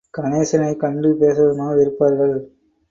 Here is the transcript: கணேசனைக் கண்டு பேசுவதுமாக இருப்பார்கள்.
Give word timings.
கணேசனைக் 0.17 0.79
கண்டு 0.79 1.09
பேசுவதுமாக 1.19 1.81
இருப்பார்கள். 1.81 2.35